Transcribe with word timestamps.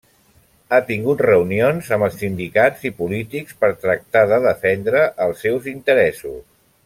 Han 0.75 0.85
tingut 0.85 1.19
reunions 1.25 1.91
amb 1.97 2.07
sindicats 2.15 2.87
i 2.91 2.93
polítics 3.03 3.59
per 3.65 3.71
tractar 3.85 4.25
de 4.33 4.41
defendre 4.49 5.03
els 5.27 5.45
seus 5.47 5.69
interessos. 5.77 6.43